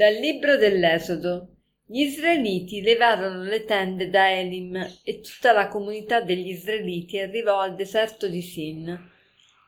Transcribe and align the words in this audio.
Dal 0.00 0.14
libro 0.14 0.56
dell'Esodo. 0.56 1.56
Gli 1.84 2.00
israeliti 2.00 2.80
levarono 2.80 3.42
le 3.42 3.66
tende 3.66 4.08
da 4.08 4.32
Elim 4.32 4.74
e 5.04 5.20
tutta 5.20 5.52
la 5.52 5.68
comunità 5.68 6.22
degli 6.22 6.48
israeliti 6.48 7.18
arrivò 7.18 7.60
al 7.60 7.74
deserto 7.74 8.26
di 8.26 8.40
Sin. 8.40 8.98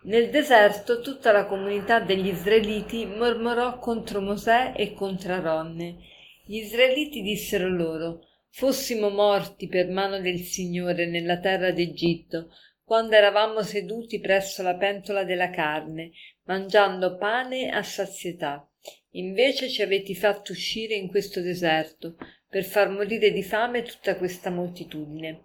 Nel 0.05 0.31
deserto 0.31 1.03
tutta 1.03 1.33
la 1.33 1.45
comunità 1.45 2.01
degli 2.01 2.29
israeliti 2.29 3.05
mormorò 3.05 3.79
contro 3.79 4.23
Mosè 4.23 4.73
e 4.75 4.95
contro 4.95 5.35
Aronne. 5.35 5.99
Gli 6.47 6.57
israeliti 6.57 7.21
dissero 7.21 7.69
loro 7.69 8.21
Fossimo 8.49 9.11
morti 9.11 9.69
per 9.69 9.91
mano 9.91 10.19
del 10.19 10.39
Signore 10.39 11.05
nella 11.05 11.41
terra 11.41 11.73
d'Egitto, 11.73 12.49
quando 12.83 13.17
eravamo 13.17 13.61
seduti 13.61 14.19
presso 14.19 14.63
la 14.63 14.77
pentola 14.77 15.25
della 15.25 15.51
carne, 15.51 16.13
mangiando 16.45 17.19
pane 17.19 17.69
a 17.69 17.83
sazietà. 17.83 18.67
Invece 19.13 19.69
ci 19.69 19.83
avete 19.83 20.15
fatto 20.15 20.53
uscire 20.53 20.95
in 20.95 21.09
questo 21.09 21.41
deserto 21.41 22.17
per 22.49 22.65
far 22.65 22.89
morire 22.89 23.31
di 23.31 23.43
fame 23.43 23.83
tutta 23.83 24.17
questa 24.17 24.51
moltitudine. 24.51 25.43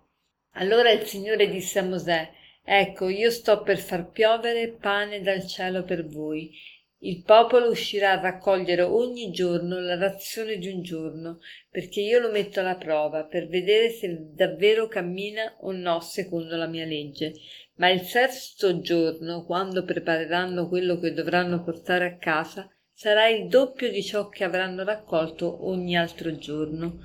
Allora 0.54 0.92
il 0.92 1.06
Signore 1.06 1.50
disse 1.50 1.80
a 1.80 1.84
Mosè 1.84 2.30
Ecco, 2.70 3.08
io 3.08 3.32
sto 3.32 3.62
per 3.62 3.78
far 3.78 4.12
piovere 4.12 4.70
pane 4.70 5.22
dal 5.22 5.48
cielo 5.48 5.84
per 5.84 6.06
voi. 6.06 6.52
Il 7.00 7.24
popolo 7.24 7.70
uscirà 7.70 8.12
a 8.12 8.20
raccogliere 8.20 8.82
ogni 8.82 9.32
giorno 9.32 9.80
la 9.80 9.96
razione 9.96 10.58
di 10.58 10.68
un 10.68 10.82
giorno, 10.82 11.40
perché 11.70 12.02
io 12.02 12.20
lo 12.20 12.30
metto 12.30 12.60
alla 12.60 12.76
prova, 12.76 13.24
per 13.24 13.48
vedere 13.48 13.90
se 13.90 14.32
davvero 14.34 14.88
cammina 14.88 15.56
o 15.62 15.72
no 15.72 16.02
secondo 16.02 16.58
la 16.58 16.68
mia 16.68 16.86
legge. 16.86 17.36
Ma 17.76 17.90
il 17.90 18.02
sesto 18.02 18.82
giorno, 18.82 19.46
quando 19.46 19.86
prepareranno 19.86 20.68
quello 20.68 21.00
che 21.00 21.14
dovranno 21.14 21.64
portare 21.64 22.06
a 22.06 22.18
casa, 22.18 22.70
sarà 22.98 23.28
il 23.28 23.48
doppio 23.48 23.92
di 23.92 24.02
ciò 24.02 24.28
che 24.28 24.44
avranno 24.44 24.84
raccolto 24.84 25.68
ogni 25.68 25.96
altro 25.96 26.36
giorno. 26.36 27.02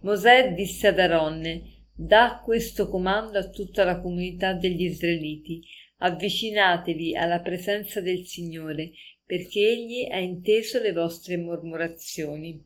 Mosè 0.00 0.52
disse 0.54 0.88
ad 0.88 0.98
Aronne, 0.98 1.84
dà 1.94 2.40
questo 2.44 2.88
comando 2.88 3.38
a 3.38 3.48
tutta 3.48 3.84
la 3.84 4.00
comunità 4.00 4.54
degli 4.54 4.82
israeliti, 4.82 5.62
avvicinatevi 5.98 7.14
alla 7.14 7.38
presenza 7.38 8.00
del 8.00 8.26
Signore, 8.26 8.90
perché 9.24 9.60
Egli 9.60 10.10
ha 10.10 10.18
inteso 10.18 10.80
le 10.80 10.92
vostre 10.92 11.36
mormorazioni. 11.36 12.60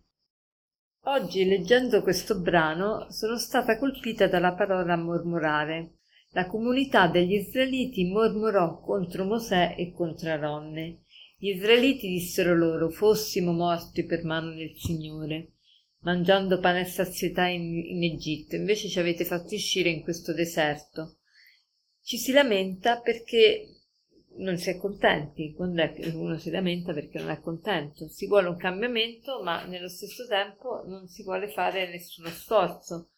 Oggi, 1.04 1.44
leggendo 1.44 2.02
questo 2.02 2.40
brano, 2.40 3.10
sono 3.10 3.36
stata 3.36 3.76
colpita 3.78 4.26
dalla 4.26 4.54
parola 4.54 4.96
mormorare. 4.96 5.96
La 6.30 6.46
comunità 6.46 7.08
degli 7.08 7.34
israeliti 7.34 8.06
mormorò 8.06 8.80
contro 8.80 9.24
Mosè 9.24 9.74
e 9.76 9.92
contro 9.92 10.30
Aronne. 10.30 11.02
Gli 11.42 11.54
israeliti 11.54 12.06
dissero 12.06 12.54
loro 12.54 12.90
fossimo 12.90 13.52
morti 13.52 14.04
per 14.04 14.24
mano 14.24 14.52
del 14.52 14.74
Signore, 14.76 15.52
mangiando 16.00 16.60
pane 16.60 16.80
a 16.80 16.84
sazietà 16.84 17.46
in, 17.46 17.78
in 17.78 18.02
Egitto, 18.02 18.56
invece 18.56 18.90
ci 18.90 18.98
avete 18.98 19.24
fatto 19.24 19.54
uscire 19.54 19.88
in 19.88 20.02
questo 20.02 20.34
deserto. 20.34 21.20
Ci 22.02 22.18
si 22.18 22.32
lamenta 22.32 23.00
perché 23.00 23.86
non 24.36 24.58
si 24.58 24.68
è 24.68 24.76
contenti. 24.76 25.54
Quando 25.54 25.82
è 25.82 25.94
che 25.94 26.10
uno 26.10 26.36
si 26.36 26.50
lamenta 26.50 26.92
perché 26.92 27.18
non 27.18 27.30
è 27.30 27.40
contento? 27.40 28.06
Si 28.08 28.26
vuole 28.26 28.48
un 28.48 28.58
cambiamento, 28.58 29.42
ma 29.42 29.64
nello 29.64 29.88
stesso 29.88 30.26
tempo 30.26 30.82
non 30.84 31.08
si 31.08 31.22
vuole 31.22 31.48
fare 31.48 31.88
nessuno 31.88 32.28
sforzo. 32.28 33.12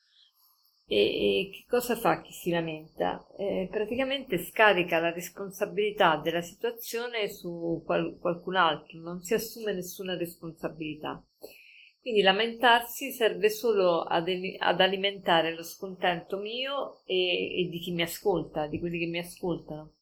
E, 0.92 0.98
e 1.46 1.50
che 1.50 1.64
cosa 1.66 1.96
fa 1.96 2.20
chi 2.20 2.32
si 2.32 2.50
lamenta? 2.50 3.26
Eh, 3.38 3.66
praticamente 3.70 4.36
scarica 4.36 4.98
la 4.98 5.10
responsabilità 5.10 6.20
della 6.22 6.42
situazione 6.42 7.30
su 7.30 7.80
qual- 7.82 8.18
qualcun 8.20 8.56
altro, 8.56 9.00
non 9.00 9.22
si 9.22 9.32
assume 9.32 9.72
nessuna 9.72 10.18
responsabilità. 10.18 11.24
Quindi 11.98 12.20
lamentarsi 12.20 13.10
serve 13.10 13.48
solo 13.48 14.02
ad, 14.02 14.28
ad 14.58 14.80
alimentare 14.82 15.54
lo 15.54 15.62
scontento 15.62 16.36
mio 16.36 17.00
e, 17.06 17.62
e, 17.62 17.68
di 17.70 17.78
chi 17.78 17.92
mi 17.92 18.02
ascolta, 18.02 18.66
di 18.66 18.78
quelli 18.78 18.98
che 18.98 19.06
mi 19.06 19.18
ascoltano. 19.18 19.94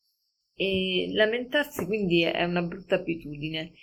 E 0.57 1.09
lamentarsi 1.13 1.87
quindi 1.87 2.25
è 2.25 2.43
una 2.43 2.63
brutta 2.63 2.97
abitudine. 2.97 3.75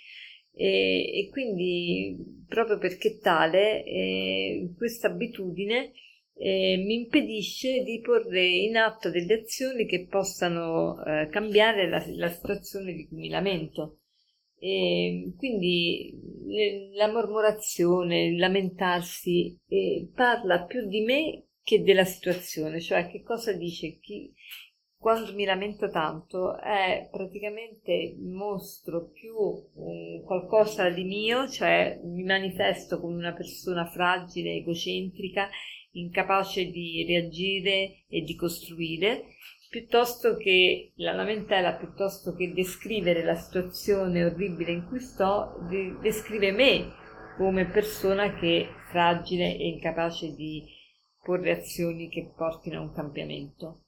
E, 0.52 1.20
e 1.20 1.28
quindi 1.30 2.44
proprio 2.46 2.76
perché 2.76 3.18
tale, 3.18 3.82
eh, 3.84 4.74
questa 4.76 5.06
abitudine 5.06 5.92
eh, 6.40 6.76
mi 6.76 6.94
impedisce 6.94 7.82
di 7.82 8.00
porre 8.00 8.46
in 8.46 8.76
atto 8.76 9.10
delle 9.10 9.40
azioni 9.40 9.86
che 9.86 10.06
possano 10.06 11.02
eh, 11.04 11.28
cambiare 11.28 11.88
la, 11.88 12.02
la, 12.14 12.28
situazione 12.28 12.92
di 12.92 13.08
cui 13.08 13.18
mi 13.18 13.28
lamento. 13.28 13.98
E 14.60 15.32
quindi 15.36 16.16
le, 16.46 16.94
la 16.94 17.10
mormorazione, 17.10 18.26
il 18.26 18.38
lamentarsi 18.38 19.56
eh, 19.68 20.08
parla 20.14 20.64
più 20.64 20.86
di 20.86 21.00
me 21.00 21.46
che 21.62 21.82
della 21.82 22.04
situazione, 22.04 22.80
cioè 22.80 23.08
che 23.08 23.22
cosa 23.22 23.52
dice 23.52 23.98
chi, 23.98 24.32
quando 24.96 25.32
mi 25.34 25.44
lamento 25.44 25.90
tanto 25.90 26.58
è 26.58 27.08
praticamente 27.10 28.16
mostro 28.18 29.10
più 29.10 29.34
um, 29.36 30.24
qualcosa 30.24 30.88
di 30.88 31.04
mio, 31.04 31.48
cioè 31.48 32.00
mi 32.02 32.24
manifesto 32.24 33.00
come 33.00 33.14
una 33.14 33.32
persona 33.32 33.86
fragile, 33.86 34.54
egocentrica 34.54 35.48
incapace 35.92 36.70
di 36.70 37.04
reagire 37.06 38.04
e 38.08 38.22
di 38.22 38.34
costruire, 38.34 39.34
piuttosto 39.68 40.36
che 40.36 40.92
la 40.96 41.12
lamentela, 41.12 41.74
piuttosto 41.74 42.34
che 42.34 42.52
descrivere 42.52 43.22
la 43.22 43.34
situazione 43.34 44.24
orribile 44.24 44.72
in 44.72 44.86
cui 44.86 45.00
sto, 45.00 45.58
de- 45.68 45.98
descrive 46.00 46.52
me 46.52 46.92
come 47.36 47.66
persona 47.66 48.34
che 48.34 48.62
è 48.62 48.90
fragile 48.90 49.56
e 49.56 49.68
incapace 49.68 50.34
di 50.34 50.64
porre 51.22 51.58
azioni 51.58 52.08
che 52.08 52.32
portino 52.34 52.78
a 52.78 52.82
un 52.82 52.92
cambiamento. 52.92 53.84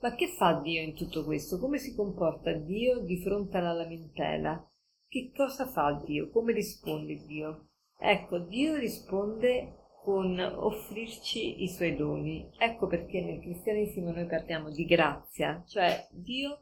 Ma 0.00 0.14
che 0.14 0.28
fa 0.28 0.60
Dio 0.60 0.82
in 0.82 0.94
tutto 0.94 1.24
questo? 1.24 1.58
Come 1.58 1.78
si 1.78 1.94
comporta 1.94 2.52
Dio 2.52 3.00
di 3.00 3.20
fronte 3.22 3.56
alla 3.56 3.72
lamentela? 3.72 4.70
Che 5.08 5.32
cosa 5.34 5.66
fa 5.66 6.02
Dio? 6.04 6.30
Come 6.30 6.52
risponde 6.52 7.24
Dio? 7.26 7.68
Ecco, 7.98 8.38
Dio 8.38 8.74
risponde 8.76 9.83
con 10.04 10.38
offrirci 10.38 11.62
i 11.62 11.68
suoi 11.68 11.96
doni. 11.96 12.50
Ecco 12.58 12.86
perché 12.86 13.22
nel 13.22 13.40
cristianesimo 13.40 14.12
noi 14.12 14.26
parliamo 14.26 14.70
di 14.70 14.84
grazia, 14.84 15.64
cioè 15.66 16.06
Dio 16.10 16.60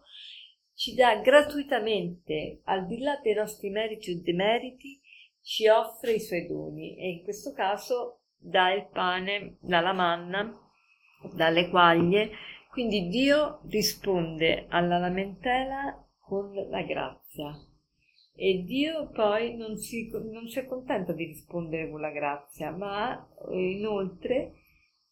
ci 0.75 0.95
dà 0.95 1.17
gratuitamente, 1.17 2.61
al 2.65 2.87
di 2.87 2.99
là 3.01 3.19
dei 3.21 3.35
nostri 3.35 3.69
meriti 3.69 4.13
o 4.13 4.21
demeriti, 4.23 5.01
ci 5.41 5.67
offre 5.67 6.13
i 6.13 6.21
suoi 6.21 6.47
doni 6.47 6.97
e 6.97 7.09
in 7.11 7.23
questo 7.25 7.53
caso 7.53 8.21
dà 8.37 8.73
il 8.73 8.87
pane, 8.93 9.57
la 9.63 9.93
manna, 9.93 10.57
dà 11.35 11.49
le 11.49 11.69
quaglie, 11.69 12.31
quindi 12.71 13.09
Dio 13.09 13.61
risponde 13.69 14.67
alla 14.69 14.99
lamentela 14.99 16.01
con 16.21 16.55
la 16.71 16.83
grazia. 16.83 17.53
E 18.35 18.63
Dio 18.65 19.11
poi 19.11 19.57
non 19.57 19.77
si, 19.77 20.11
non 20.11 20.49
si 20.49 20.59
accontenta 20.59 21.13
di 21.13 21.25
rispondere 21.25 21.91
con 21.91 22.01
la 22.01 22.11
grazia, 22.11 22.71
ma 22.71 23.29
eh, 23.51 23.73
inoltre 23.73 24.55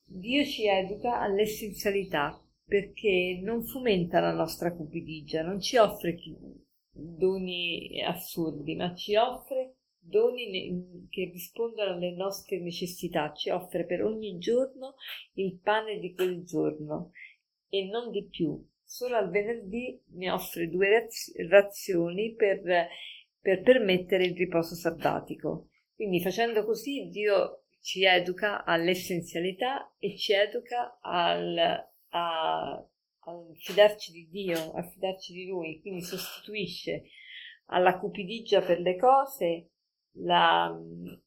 Dio 0.03 0.45
ci 0.45 0.67
educa 0.67 1.21
all'essenzialità 1.21 2.43
perché 2.65 3.41
non 3.43 3.65
fomenta 3.65 4.21
la 4.21 4.33
nostra 4.33 4.75
cupidigia, 4.75 5.43
non 5.43 5.61
ci 5.61 5.77
offre 5.77 6.17
doni 6.93 8.03
assurdi, 8.03 8.75
ma 8.77 8.95
ci 8.95 9.17
offre 9.17 9.75
doni 9.99 11.07
che 11.11 11.31
rispondono 11.33 11.93
alle 11.93 12.15
nostre 12.15 12.59
necessità, 12.59 13.33
ci 13.33 13.51
offre 13.51 13.85
per 13.85 14.03
ogni 14.03 14.39
giorno 14.39 14.95
il 15.35 15.59
pane 15.59 15.99
di 15.99 16.15
quel 16.15 16.45
giorno. 16.45 17.13
E 17.69 17.85
non 17.85 18.11
di 18.11 18.27
più, 18.29 18.61
solo 18.83 19.17
al 19.17 19.31
venerdì 19.31 20.01
ne 20.15 20.31
offre 20.31 20.69
due 20.69 21.09
razioni 21.49 22.35
per, 22.35 22.89
per 23.41 23.63
permettere 23.63 24.25
il 24.25 24.37
riposo 24.37 24.75
sabbatico. 24.75 25.69
Quindi 25.95 26.21
facendo 26.21 26.65
così 26.65 27.09
Dio 27.09 27.65
ci 27.81 28.05
educa 28.05 28.65
all'essenzialità 28.65 29.95
e 29.99 30.17
ci 30.17 30.33
educa 30.33 30.99
al, 31.01 31.57
a, 31.59 32.73
a 32.73 32.87
fidarci 33.55 34.13
di 34.13 34.29
Dio, 34.29 34.73
a 34.73 34.83
fidarci 34.83 35.33
di 35.33 35.47
Lui, 35.47 35.81
quindi 35.81 36.03
sostituisce 36.03 37.05
alla 37.67 37.99
cupidigia 37.99 38.61
per 38.61 38.81
le 38.81 38.97
cose 38.97 39.71
la, 40.15 40.77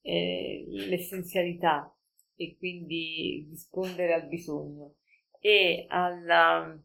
eh, 0.01 0.65
l'essenzialità 0.68 1.95
e 2.36 2.56
quindi 2.57 3.48
rispondere 3.50 4.13
al 4.13 4.27
bisogno 4.27 4.95
e 5.39 5.86
alla 5.88 6.77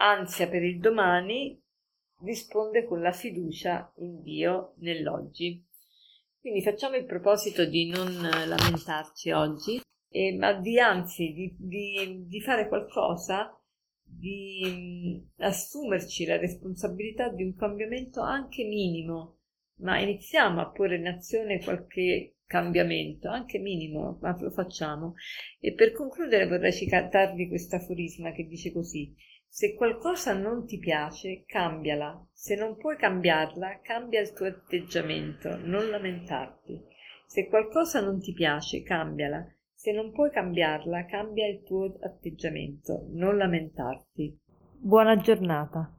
ansia 0.00 0.48
per 0.48 0.62
il 0.62 0.78
domani 0.78 1.60
risponde 2.22 2.84
con 2.84 3.00
la 3.00 3.12
fiducia 3.12 3.92
in 3.98 4.22
Dio 4.22 4.74
nell'oggi. 4.78 5.64
Quindi 6.40 6.62
facciamo 6.62 6.96
il 6.96 7.04
proposito 7.04 7.64
di 7.64 7.88
non 7.88 8.12
lamentarci 8.20 9.30
oggi, 9.32 9.80
eh, 10.10 10.36
ma 10.36 10.52
di 10.54 10.78
anzi 10.78 11.32
di, 11.32 11.54
di, 11.58 12.24
di 12.26 12.40
fare 12.40 12.68
qualcosa, 12.68 13.52
di 14.02 15.24
mh, 15.36 15.42
assumerci 15.42 16.24
la 16.24 16.38
responsabilità 16.38 17.28
di 17.28 17.42
un 17.42 17.54
cambiamento 17.54 18.20
anche 18.20 18.64
minimo, 18.64 19.40
ma 19.80 20.00
iniziamo 20.00 20.60
a 20.60 20.70
porre 20.70 20.96
in 20.96 21.06
azione 21.06 21.60
qualche 21.60 22.36
cambiamento, 22.46 23.28
anche 23.28 23.58
minimo, 23.58 24.18
ma 24.22 24.34
lo 24.40 24.50
facciamo. 24.50 25.14
E 25.60 25.74
per 25.74 25.92
concludere 25.92 26.46
vorrei 26.46 26.72
citarvi 26.72 27.48
questo 27.48 27.76
aforisma 27.76 28.32
che 28.32 28.46
dice 28.46 28.72
così: 28.72 29.14
se 29.48 29.74
qualcosa 29.74 30.34
non 30.34 30.66
ti 30.66 30.78
piace, 30.78 31.44
cambiala. 31.46 32.24
Se 32.32 32.54
non 32.54 32.76
puoi 32.76 32.96
cambiarla, 32.96 33.80
cambia 33.82 34.20
il 34.20 34.32
tuo 34.32 34.46
atteggiamento, 34.46 35.56
non 35.64 35.88
lamentarti. 35.88 36.80
Se 37.26 37.48
qualcosa 37.48 38.00
non 38.00 38.20
ti 38.20 38.32
piace, 38.32 38.82
cambiala. 38.82 39.44
Se 39.74 39.92
non 39.92 40.12
puoi 40.12 40.30
cambiarla, 40.30 41.06
cambia 41.06 41.48
il 41.48 41.62
tuo 41.62 41.96
atteggiamento, 42.00 43.06
non 43.10 43.36
lamentarti. 43.36 44.38
Buona 44.80 45.16
giornata. 45.16 45.97